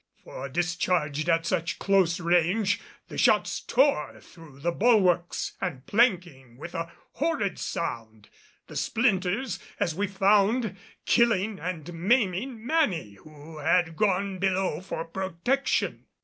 [0.23, 6.73] For discharged at such close range the shots tore through the bulwarks and planking with
[6.73, 8.27] a horrid sound,
[8.65, 10.75] the splinters, as we found,
[11.05, 16.07] killing and maiming many who had gone below for protection.